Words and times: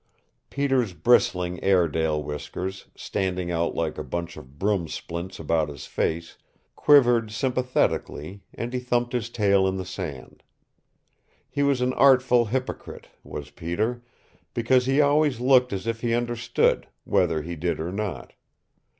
Peter's 0.49 0.93
bristling 0.93 1.63
Airedale 1.63 2.23
whiskers, 2.23 2.87
standing 2.95 3.51
out 3.51 3.75
like 3.75 3.99
a 3.99 4.03
bunch 4.03 4.35
of 4.35 4.57
broom 4.57 4.87
splints 4.87 5.37
about 5.37 5.69
his 5.69 5.85
face, 5.85 6.39
quivered 6.75 7.29
sympathetically, 7.29 8.41
and 8.51 8.73
he 8.73 8.79
thumped 8.79 9.13
his 9.13 9.29
tail 9.29 9.67
in 9.67 9.75
the 9.77 9.85
sand. 9.85 10.41
He 11.47 11.61
was 11.61 11.81
an 11.81 11.93
artful 11.93 12.45
hypocrite, 12.45 13.09
was 13.23 13.51
Peter, 13.51 14.01
because 14.55 14.87
he 14.87 14.99
always 15.01 15.39
looked 15.39 15.71
as 15.71 15.85
if 15.85 16.01
he 16.01 16.15
understood, 16.15 16.87
whether 17.03 17.43
he 17.43 17.55
did 17.55 17.79
or 17.79 17.91
not. 17.91 18.33